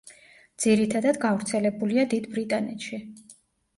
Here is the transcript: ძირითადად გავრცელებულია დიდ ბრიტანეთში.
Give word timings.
ძირითადად 0.63 1.21
გავრცელებულია 1.27 2.07
დიდ 2.15 2.27
ბრიტანეთში. 2.33 3.03